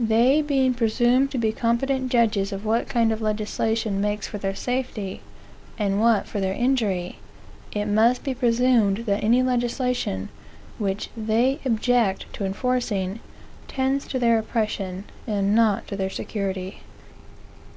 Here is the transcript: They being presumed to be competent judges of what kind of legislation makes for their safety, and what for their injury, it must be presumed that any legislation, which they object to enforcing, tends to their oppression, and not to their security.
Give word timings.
They 0.00 0.42
being 0.42 0.74
presumed 0.74 1.30
to 1.30 1.38
be 1.38 1.52
competent 1.52 2.10
judges 2.10 2.50
of 2.50 2.64
what 2.64 2.88
kind 2.88 3.12
of 3.12 3.22
legislation 3.22 4.00
makes 4.00 4.26
for 4.26 4.36
their 4.36 4.56
safety, 4.56 5.20
and 5.78 6.00
what 6.00 6.26
for 6.26 6.40
their 6.40 6.52
injury, 6.52 7.20
it 7.70 7.84
must 7.86 8.24
be 8.24 8.34
presumed 8.34 9.06
that 9.06 9.22
any 9.22 9.40
legislation, 9.40 10.30
which 10.78 11.10
they 11.16 11.60
object 11.64 12.26
to 12.32 12.44
enforcing, 12.44 13.20
tends 13.68 14.08
to 14.08 14.18
their 14.18 14.36
oppression, 14.40 15.04
and 15.28 15.54
not 15.54 15.86
to 15.86 15.94
their 15.96 16.10
security. 16.10 16.80